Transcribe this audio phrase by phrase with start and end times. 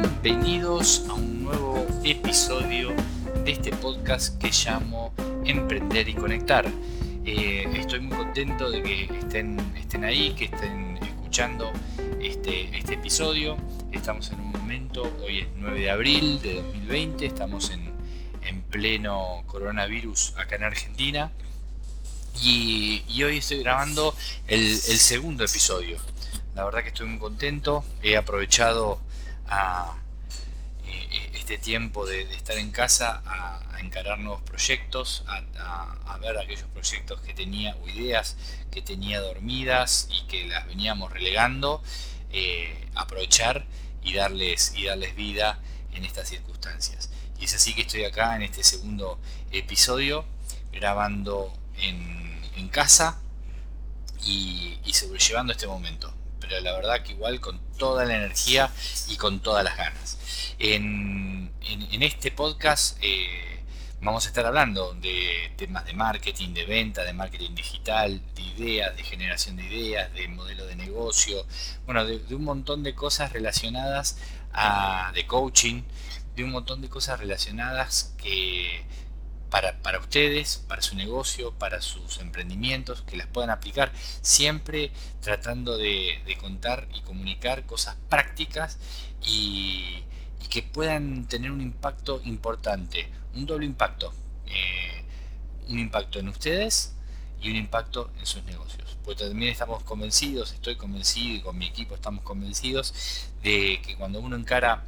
[0.00, 2.90] Bienvenidos a un nuevo episodio
[3.44, 5.12] de este podcast que llamo
[5.44, 6.66] Emprender y Conectar.
[7.24, 11.72] Eh, estoy muy contento de que estén, estén ahí, que estén escuchando
[12.20, 13.56] este, este episodio.
[13.90, 17.90] Estamos en un momento, hoy es 9 de abril de 2020, estamos en,
[18.42, 21.32] en pleno coronavirus acá en Argentina.
[22.42, 24.14] Y, hoy estoy grabando
[24.46, 25.98] el, segundo episodio.
[26.54, 27.84] La verdad que estoy muy contento.
[28.02, 29.00] He aprovechado
[29.48, 29.94] a,
[30.86, 37.20] eh, este tiempo de, estar en casa a, encarar nuevos proyectos, a, ver aquellos proyectos
[37.20, 38.36] que tenía o ideas
[38.72, 41.80] que tenía dormidas y que las veníamos relegando,
[42.32, 43.64] eh, aprovechar
[44.02, 45.60] y darles, y darles vida
[45.94, 47.08] en estas circunstancias.
[47.38, 49.20] Y es así que estoy acá en este segundo
[49.52, 50.24] episodio
[50.72, 52.18] grabando en,
[52.70, 53.18] casa
[54.24, 58.70] y, y sobrellevando este momento pero la verdad que igual con toda la energía
[59.08, 60.18] y con todas las ganas.
[60.58, 61.50] En,
[62.00, 63.62] este podcast eh,
[64.00, 68.96] vamos a estar hablando de temas de marketing, de venta, de marketing digital, de ideas,
[68.96, 71.44] de generación de ideas, de modelo de negocio,
[71.84, 74.18] bueno, de, un montón de cosas relacionadas
[74.52, 75.82] a, de coaching,
[76.36, 78.84] de un montón de cosas relacionadas que
[79.50, 84.90] para, para, ustedes, para su negocio, para sus emprendimientos, que las puedan aplicar, siempre
[85.20, 88.78] tratando de, contar y comunicar cosas prácticas
[89.22, 90.04] y,
[90.50, 94.14] que puedan tener un impacto importante, un doble impacto,
[94.46, 95.04] eh,
[95.68, 96.94] un impacto en ustedes
[97.42, 98.96] y un impacto en sus negocios.
[99.04, 102.94] Pues también estamos convencidos, estoy convencido y con mi equipo estamos convencidos
[103.42, 104.84] de que cuando uno encara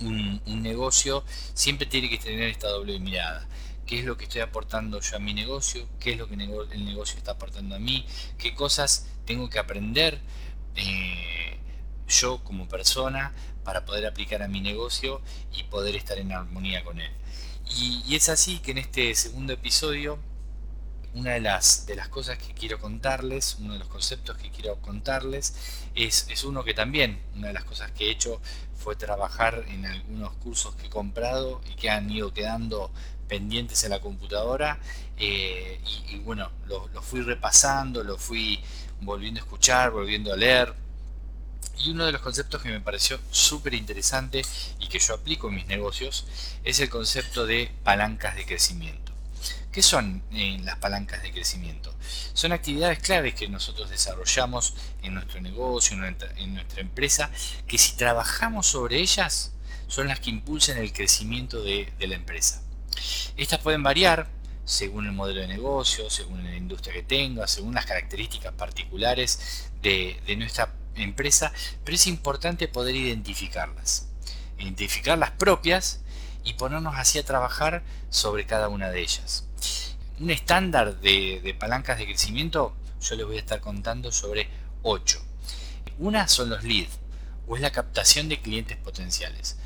[0.00, 3.46] un, negocio siempre tiene que tener esta doble mirada.
[3.86, 6.84] Qué es lo que estoy aportando yo a mi negocio, qué es lo que el
[6.84, 8.06] negocio está aportando a mí,
[8.38, 10.20] qué cosas tengo que aprender
[10.76, 11.58] eh,
[12.08, 13.32] yo como persona
[13.64, 15.20] para poder aplicar a mi negocio
[15.52, 17.10] y poder estar en armonía con él.
[17.76, 20.18] Y, es así que en este segundo episodio,
[21.14, 24.76] una de las, de las cosas que quiero contarles, uno de los conceptos que quiero
[24.76, 25.54] contarles,
[25.94, 28.40] es, es uno que también, una de las cosas que he hecho
[28.76, 32.90] fue trabajar en algunos cursos que he comprado y que han ido quedando
[33.28, 34.78] pendientes en la computadora
[35.16, 38.60] eh, y, bueno, lo, fui repasando, lo fui
[39.00, 40.74] volviendo a escuchar, volviendo a leer.
[41.78, 44.42] Y uno de los conceptos que me pareció súper interesante
[44.80, 46.26] y que yo aplico en mis negocios
[46.64, 49.01] es el concepto de palancas de crecimiento.
[49.72, 51.94] ¿Qué son eh, las palancas de crecimiento?
[52.34, 57.30] Son actividades claves que nosotros desarrollamos en nuestro negocio, en nuestra, empresa,
[57.66, 59.52] que si trabajamos sobre ellas,
[59.88, 62.62] son las que impulsan el crecimiento de la empresa.
[63.36, 64.28] Estas pueden variar
[64.64, 70.20] según el modelo de negocio, según la industria que tenga, según las características particulares de,
[70.36, 71.52] nuestra empresa,
[71.84, 74.08] pero es importante poder identificarlas.
[74.58, 76.00] Identificar las propias
[76.44, 79.46] y ponernos así a trabajar sobre cada una de ellas.
[80.20, 84.48] Un estándar de, de palancas de crecimiento, yo les voy a estar contando sobre
[84.82, 85.20] 8.
[85.98, 86.98] Una son los leads,
[87.46, 89.58] o es la captación de clientes potenciales.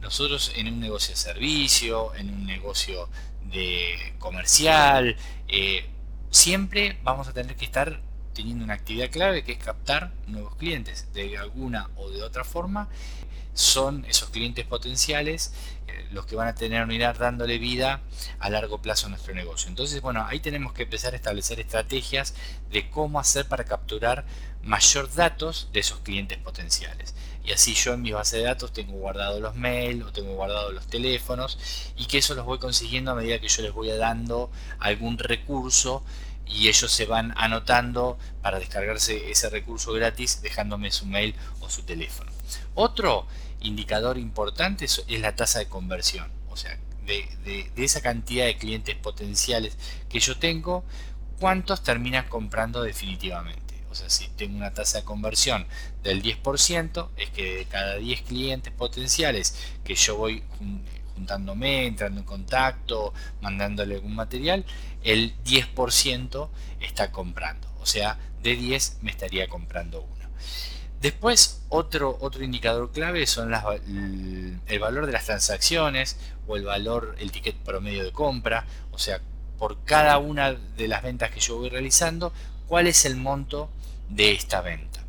[0.00, 3.08] Nosotros en un negocio de servicio, en un negocio
[3.44, 5.16] de comercial,
[5.48, 5.86] eh,
[6.30, 8.00] siempre vamos a tener que estar
[8.32, 12.88] teniendo una actividad clave que es captar nuevos clientes de alguna o de otra forma.
[13.54, 15.52] Son esos clientes potenciales
[15.86, 18.00] eh, los que van a tener unidad dándole vida
[18.38, 19.68] a largo plazo a nuestro negocio.
[19.68, 22.34] Entonces, bueno, ahí tenemos que empezar a establecer estrategias
[22.70, 24.24] de cómo hacer para capturar
[24.62, 27.14] mayor datos de esos clientes potenciales
[27.44, 30.70] y así yo en mi base de datos tengo guardado los mails o tengo guardado
[30.72, 31.58] los teléfonos
[31.96, 36.04] y que eso los voy consiguiendo a medida que yo les voy dando algún recurso
[36.46, 41.82] y ellos se van anotando para descargarse ese recurso gratis dejándome su mail o su
[41.82, 42.30] teléfono.
[42.74, 43.26] Otro
[43.60, 47.28] indicador importante es la tasa de conversión, o sea, de,
[47.74, 49.76] de esa cantidad de clientes potenciales
[50.08, 50.84] que yo tengo,
[51.38, 53.62] cuántos terminan comprando definitivamente.
[53.92, 55.66] O sea, si tengo una tasa de conversión
[56.02, 59.54] del 10%, es que de cada 10 clientes potenciales
[59.84, 60.42] que yo voy
[61.14, 64.64] juntándome, entrando en contacto, mandándole algún material,
[65.02, 66.48] el 10%
[66.80, 67.68] está comprando.
[67.80, 70.12] O sea, de 10 me estaría comprando uno.
[71.00, 76.16] Después, otro, otro indicador clave son el valor de las transacciones
[76.46, 78.66] o el valor, el ticket promedio de compra.
[78.92, 79.20] O sea,
[79.58, 82.32] por cada una de las ventas que yo voy realizando,
[82.68, 83.68] cuál es el monto
[84.08, 85.00] de esta venta.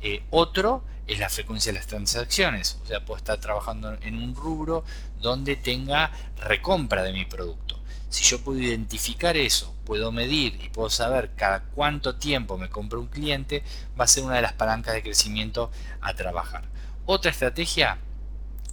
[0.00, 4.34] Eh, otro es la frecuencia de las transacciones, o sea, puedo estar trabajando en un
[4.34, 4.84] rubro
[5.20, 7.80] donde tenga recompra de mi producto.
[8.10, 12.98] Si yo puedo identificar eso, puedo medir y puedo saber cada cuánto tiempo me compra
[12.98, 13.62] un cliente,
[13.98, 15.70] va a ser una de las palancas de crecimiento
[16.00, 16.64] a trabajar.
[17.06, 17.98] Otra estrategia,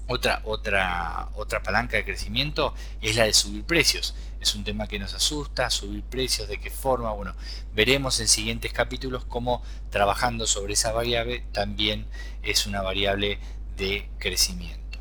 [0.07, 4.15] otra, otra, otra palanca de crecimiento es la de subir precios.
[4.39, 7.11] Es un tema que nos asusta, subir precios, de qué forma.
[7.11, 7.35] Bueno,
[7.73, 12.05] veremos en siguientes capítulos cómo trabajando sobre esa variable también
[12.43, 13.39] es una variable
[13.75, 14.99] de crecimiento.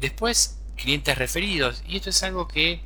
[0.00, 1.82] Después, clientes referidos.
[1.86, 2.80] Y esto es algo que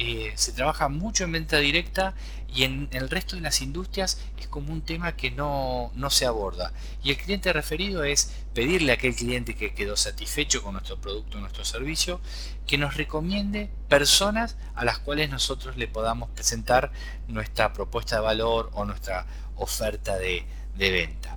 [0.00, 2.14] eh, se trabaja mucho en venta directa
[2.54, 6.72] y en el resto de las industrias es como un tema que no, se aborda.
[7.02, 11.38] Y el cliente referido es pedirle a aquel cliente que quedó satisfecho con nuestro producto
[11.38, 12.20] o nuestro servicio
[12.66, 16.92] que nos recomiende personas a las cuales nosotros le podamos presentar
[17.26, 20.46] nuestra propuesta de valor o nuestra oferta de,
[20.76, 21.36] venta.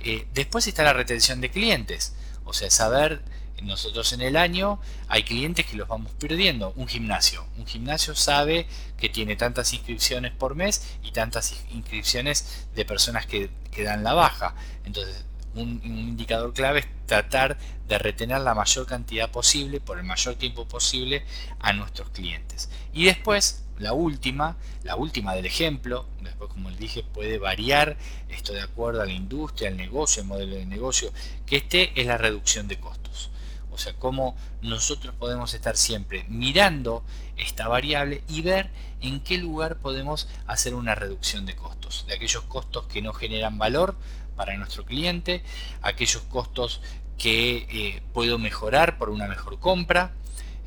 [0.00, 2.14] Eh, después está la retención de clientes,
[2.48, 3.22] o sea, saber
[3.62, 6.72] nosotros en el año hay clientes que los vamos perdiendo.
[6.76, 7.46] Un gimnasio.
[7.58, 8.66] Un gimnasio sabe
[8.96, 14.14] que tiene tantas inscripciones por mes y tantas inscripciones de personas que, que dan la
[14.14, 14.54] baja.
[14.84, 15.24] Entonces,
[15.54, 20.66] un, indicador clave es tratar de retener la mayor cantidad posible, por el mayor tiempo
[20.66, 21.24] posible,
[21.60, 22.70] a nuestros clientes.
[22.92, 27.96] Y después, la última, la última del ejemplo, después como les dije, puede variar
[28.28, 31.12] esto de acuerdo a la industria, al negocio, el modelo de negocio,
[31.46, 33.30] que este es la reducción de costos.
[33.70, 37.04] O sea, cómo nosotros podemos estar siempre mirando
[37.36, 38.70] esta variable y ver
[39.00, 42.04] en qué lugar podemos hacer una reducción de costos.
[42.08, 43.96] De aquellos costos que no generan valor
[44.34, 45.44] para nuestro cliente,
[45.82, 46.80] aquellos costos
[47.18, 50.12] que eh, puedo mejorar por una mejor compra.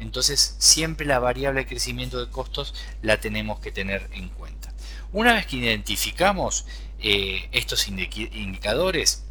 [0.02, 4.74] Entonces siempre la variable de crecimiento de costos la tenemos que tener en cuenta.
[5.14, 6.66] Una vez que identificamos
[7.00, 9.24] eh, estos indicadores,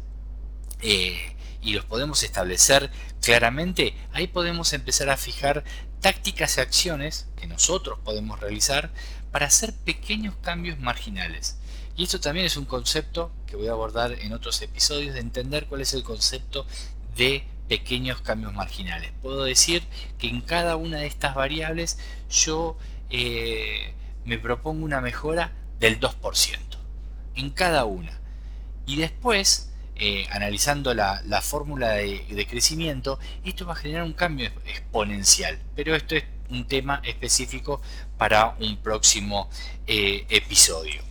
[0.81, 2.89] eh, y los podemos establecer
[3.21, 5.63] claramente, ahí podemos empezar a fijar
[5.99, 8.91] tácticas y acciones que nosotros podemos realizar
[9.31, 11.57] para hacer pequeños cambios marginales.
[11.95, 15.67] Y esto también es un concepto que voy a abordar en otros episodios de entender
[15.67, 16.65] cuál es el concepto
[17.15, 19.13] de pequeños cambios marginales.
[19.21, 19.81] Puedo decir
[20.17, 21.97] que en cada una de estas variables
[22.29, 22.77] yo
[23.09, 23.93] eh,
[24.25, 26.57] me propongo una mejora del 2%.
[27.35, 28.19] En cada una.
[28.85, 35.57] Y después eh, analizando la, fórmula de, crecimiento, esto va a generar un cambio exponencial.
[35.73, 37.81] Pero esto es un tema específico
[38.17, 39.49] para un próximo
[39.87, 41.01] eh, episodio.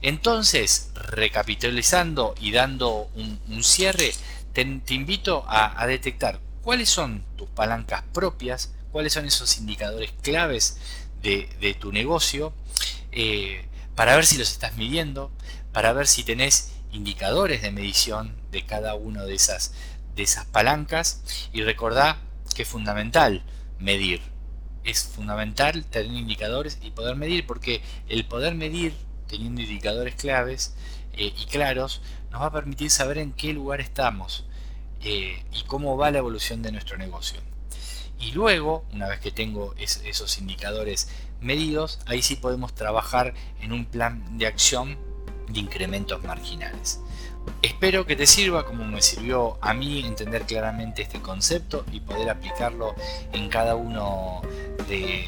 [0.00, 4.12] Entonces, recapitalizando y dando un, cierre,
[4.64, 10.78] te, invito a, detectar cuáles son tus palancas propias, cuáles son esos indicadores claves
[11.22, 12.52] de, tu negocio,
[13.12, 13.64] eh,
[13.94, 15.30] para ver si los estás midiendo,
[15.72, 19.74] para ver si tenés indicadores de medición de cada una de esas,
[20.16, 21.22] de esas palancas
[21.52, 22.18] y recordá
[22.56, 23.44] que es fundamental
[23.78, 24.20] medir.
[24.82, 28.94] Es fundamental tener indicadores y poder medir porque el poder medir
[29.28, 30.74] teniendo indicadores claves
[31.12, 32.00] eh, y claros
[32.30, 34.44] nos va a permitir saber en qué lugar estamos
[35.02, 37.40] eh, y cómo va la evolución de nuestro negocio.
[38.20, 41.08] Y luego, una vez que tengo esos indicadores
[41.40, 44.98] medidos, ahí sí podemos trabajar en un plan de acción
[45.48, 47.00] de incrementos marginales.
[47.62, 52.30] Espero que te sirva como me sirvió a mí entender claramente este concepto y poder
[52.30, 52.94] aplicarlo
[53.32, 54.42] en cada uno
[54.88, 55.26] de,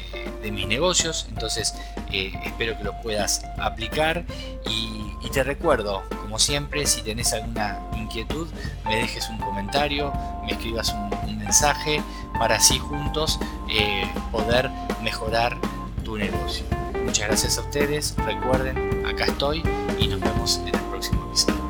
[0.51, 1.27] mis negocios.
[1.29, 1.73] Entonces
[2.11, 4.25] eh, espero que lo puedas aplicar
[4.69, 4.89] y,
[5.31, 8.49] te recuerdo, como siempre, si tenés alguna inquietud,
[8.83, 10.11] me dejes un comentario,
[10.43, 12.01] me escribas un, mensaje
[12.37, 14.69] para así juntos eh, poder
[15.01, 15.57] mejorar
[16.03, 16.65] tu negocio.
[17.05, 19.63] Muchas gracias a ustedes, recuerden, acá estoy
[19.97, 21.60] y nos vemos en el próximo episodio.